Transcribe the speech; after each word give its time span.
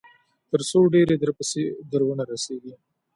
تر 0.49 0.61
څو 0.69 0.79
ډبرې 0.91 1.15
درپسې 1.21 1.63
در 1.91 2.01
ونه 2.07 2.23
رسېږي. 2.31 2.73